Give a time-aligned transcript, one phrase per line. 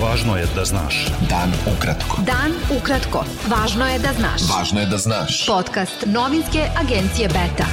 [0.00, 0.98] Važno je da znaš.
[1.28, 2.22] Dan ukratko.
[2.24, 3.20] Dan ukratko.
[3.52, 4.46] Važno je da znaš.
[4.48, 5.42] Važno je da znaš.
[5.46, 7.66] Podcast novinske agencije Beta.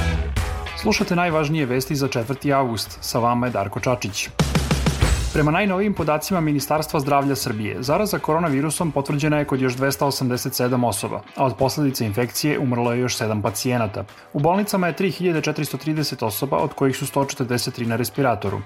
[0.82, 2.52] Slušate najvažnije vesti za 4.
[2.52, 2.98] avgust.
[3.00, 4.28] Sa vama je Darko Čačić.
[5.32, 11.44] Prema najnovijim podacima Ministarstva zdravlja Srbije, zaraza koronavirusom potvrđena je kod još 287 osoba, a
[11.44, 14.04] od posledice infekcije umrlo je još 7 pacijenata.
[14.32, 18.60] U bolnicama je 3430 osoba, od kojih su 143 na respiratoru.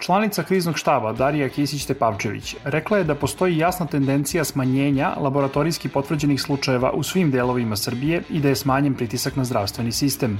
[0.00, 6.92] Članica kriznog štaba Darija Kisić-Tepavčević rekla je da postoji jasna tendencija smanjenja laboratorijski potvrđenih slučajeva
[6.92, 10.38] u svim delovima Srbije i da je smanjen pritisak na zdravstveni sistem.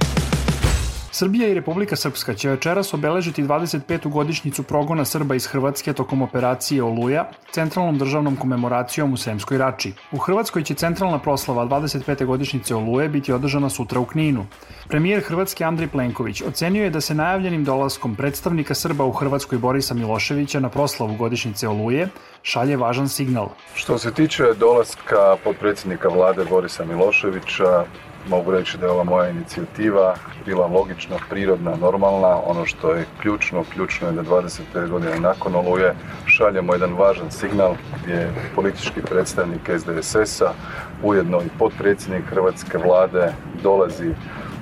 [1.13, 4.09] Srbija i Republika Srpska će večeras obeležiti 25.
[4.09, 9.93] godišnjicu progona Srba iz Hrvatske tokom operacije Oluja, centralnom državnom komemoracijom u Sremskoj Rači.
[10.11, 12.25] U Hrvatskoj će centralna proslava 25.
[12.25, 14.45] godišnjice Oluje biti održana sutra u Kninu.
[14.91, 19.93] Premijer Hrvatske Andrej Plenković ocenio je da se najavljenim dolaskom predstavnika Srba u Hrvatskoj Borisa
[19.93, 22.09] Miloševića na proslavu godišnjice Oluje
[22.43, 23.49] šalje važan signal.
[23.73, 27.85] Što se tiče dolaska podpredsjednika vlade Borisa Miloševića,
[28.29, 32.41] mogu reći da je ova moja inicijativa bila logična, prirodna, normalna.
[32.45, 35.95] Ono što je ključno, ključno je da 25 godina nakon oluje
[36.25, 40.53] šaljemo jedan važan signal gdje politički predstavnik SDSS-a,
[41.03, 43.33] ujedno i potpredsjednik Hrvatske vlade
[43.63, 44.13] dolazi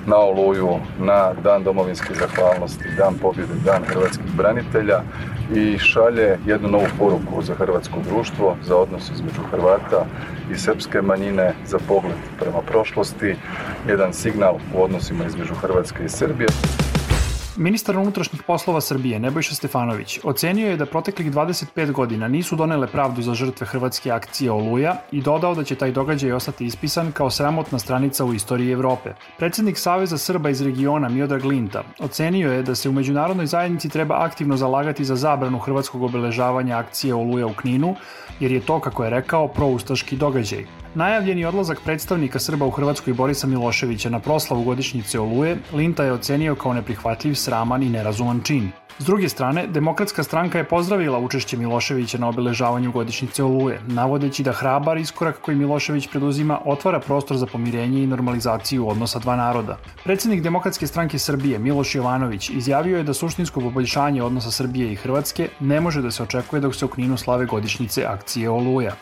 [0.06, 5.02] na Oluju, na Dan domovinske zahvalnosti, Dan pobjede, Dan hrvatskih branitelja
[5.54, 10.06] i šalje jednu novu poruku za hrvatsko društvo, za odnos između Hrvata
[10.52, 13.36] i srpske manjine, za pogled prema prošlosti,
[13.88, 16.48] jedan signal u odnosima između Hrvatske i Srbije.
[17.60, 23.22] Ministar unutrašnjih poslova Srbije Nebojša Stefanović ocenio je da proteklih 25 godina nisu donele pravdu
[23.22, 27.78] za žrtve hrvatske akcije Oluja i dodao da će taj događaj ostati ispisan kao sramotna
[27.78, 29.12] stranica u istoriji Evrope.
[29.38, 34.24] Predsednik Saveza Srba iz regiona Miodrag Linta ocenio je da se u međunarodnoj zajednici treba
[34.24, 37.94] aktivno zalagati za zabranu hrvatskog obeležavanja akcije Oluja u Kninu,
[38.40, 40.64] jer je to, kako je rekao, proustaški događaj.
[40.94, 46.54] Najavljeni odlazak predstavnika Srba u Hrvatskoj Borisa Miloševića na proslavu godišnjice Oluje, Linta je ocenio
[46.54, 48.70] kao neprihvatljiv, sraman i nerazuman čin.
[48.98, 54.52] S druge strane, Demokratska stranka je pozdravila učešće Miloševića na obeležavanju godišnjice Oluje, navodeći da
[54.52, 59.78] hrabar iskorak koji Milošević preduzima otvara prostor za pomirenje i normalizaciju odnosa dva naroda.
[60.04, 65.48] Predsednik Demokratske stranke Srbije Miloš Jovanović izjavio je da suštinsko poboljšanje odnosa Srbije i Hrvatske
[65.60, 68.94] ne može da se očekuje dok se u Kninu slave godišnjice akcije Oluja.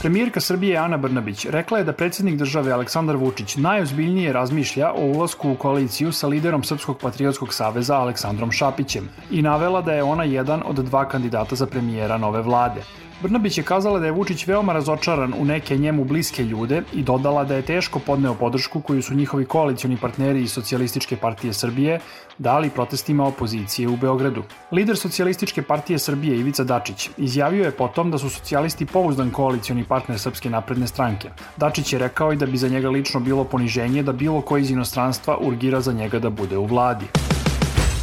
[0.00, 5.50] Premijerka Srbije Ana Brnabić rekla je da predsednik države Aleksandar Vučić najozbiljnije razmišlja o ulasku
[5.50, 10.62] u koaliciju sa liderom Srpskog patriotskog saveza Aleksandrom Šapićem i navela da je ona jedan
[10.66, 12.82] od dva kandidata za premijera nove vlade.
[13.22, 17.44] Brnabić je kazala da je Vučić veoma razočaran u neke njemu bliske ljude i dodala
[17.44, 22.00] da je teško podneo podršku koju su njihovi koalicioni partneri iz Socijalističke partije Srbije
[22.38, 24.42] dali protestima opozicije u Beogradu.
[24.72, 30.18] Lider Socijalističke partije Srbije Ivica Dačić izjavio je potom da su socijalisti pouzdan koalicioni partner
[30.18, 31.30] Srpske napredne stranke.
[31.56, 34.70] Dačić je rekao i da bi za njega lično bilo poniženje da bilo ko iz
[34.70, 37.06] inostranstva urgira za njega da bude u vladi.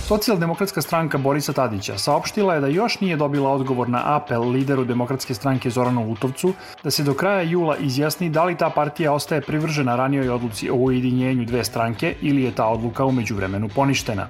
[0.08, 5.34] Socijaldemokratska stranka Borisa Tadića saopštila je da još nije dobila odgovor na apel lideru demokratske
[5.34, 9.96] stranke Zoranu Lutovcu da se do kraja jula izjasni da li ta partija ostaje privržena
[9.96, 14.28] ranijoj odluci o ujedinjenju dve stranke ili je ta odluka umeđu vremenu poništena.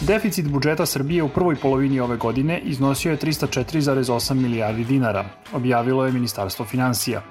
[0.00, 6.12] Deficit budžeta Srbije u prvoj polovini ove godine iznosio je 304,8 milijardi dinara, objavilo je
[6.12, 7.22] Ministarstvo financija.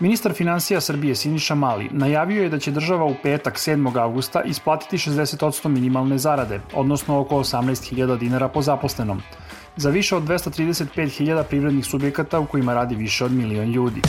[0.00, 4.00] Ministar financija Srbije Siniša Mali najavio je da će država u petak 7.
[4.00, 9.22] avgusta isplatiti 60% minimalne zarade, odnosno oko 18.000 dinara po zaposlenom,
[9.76, 14.02] za više od 235.000 privrednih subjekata u kojima radi više od milion ljudi.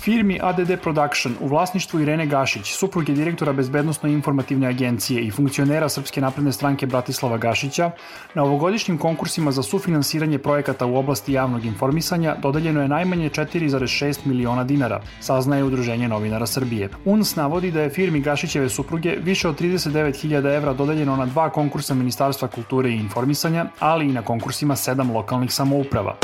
[0.00, 6.52] Firmi ADD Production u vlasništvu Irene Gašić, supruge direktora Bezbednostno-informativne agencije i funkcionera Srpske napredne
[6.52, 7.90] stranke Bratislava Gašića,
[8.34, 14.64] na ovogodišnjim konkursima za sufinansiranje projekata u oblasti javnog informisanja dodeljeno je najmanje 4,6 miliona
[14.64, 16.88] dinara, saznaje Udruženje novinara Srbije.
[17.04, 21.94] UNS navodi da je firmi Gašićeve supruge više od 39.000 evra dodeljeno na dva konkursa
[21.94, 26.16] Ministarstva kulture i informisanja, ali i na konkursima sedam lokalnih samouprava.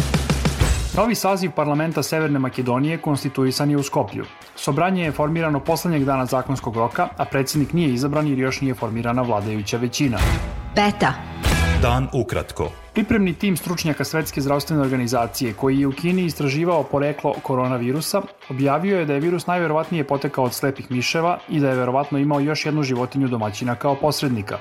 [0.97, 4.25] Novi saziv parlamenta Severne Makedonije konstituisan je u Skoplju.
[4.55, 9.23] Sobranje je formirano poslednjeg dana zakonskog roka, a predsednik nije izabran jer još nije formirana
[9.23, 10.19] vladajuća većina.
[10.75, 11.13] Beta.
[11.83, 12.71] Dan ukratko.
[12.95, 19.05] Pripremni tim stručnjaka Svetske zdravstvene organizacije koji je u Kini istraživao poreklo koronavirusa objavio je
[19.05, 22.83] da je virus najverovatnije potekao od slepih miševa i da je verovatno imao još jednu
[22.83, 24.59] životinju domaćina kao posrednika.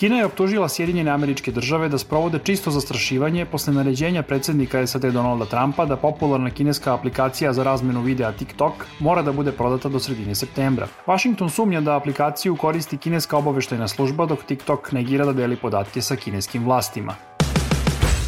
[0.00, 5.44] Kina je optužila Sjedinjene američke države da sprovode čisto zastrašivanje posle naređenja predsednika SAD Donalda
[5.44, 10.34] Trumpa da popularna kineska aplikacija za razmenu videa TikTok mora da bude prodata do sredine
[10.34, 10.88] septembra.
[11.06, 16.16] Washington sumnja da aplikaciju koristi kineska obaveštajna služba dok TikTok negira da deli podatke sa
[16.16, 17.29] kineskim vlastima.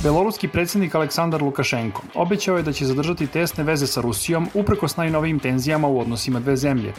[0.02, 5.38] Beloruski predsjednik Aleksandar Lukašenko obećao je da će zadržati tesne veze sa Rusijom uprkos najnovijim
[5.38, 6.92] tenzijama u odnosima dve zemlje.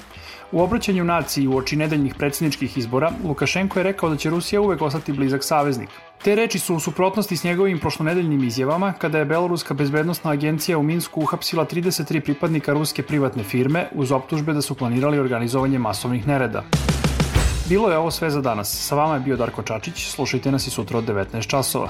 [0.52, 4.82] U obraćanju naciji u oči nedeljnih predsjedničkih izbora, Lukašenko je rekao da će Rusija uvek
[4.82, 5.90] ostati blizak saveznik.
[6.24, 10.84] Te reči su u suprotnosti s njegovim prošlonedeljnim izjavama kada je Beloruska bezbednostna agencija u
[10.84, 16.64] Minsku uhapsila 33 pripadnika ruske privatne firme uz optužbe da su planirali organizovanje masovnih nereda.
[17.70, 18.88] Bilo je ovo sve za danas.
[18.88, 20.08] Sa vama je bio Darko Čačić.
[20.08, 21.90] Slušajte nas i sutra od 19 časova.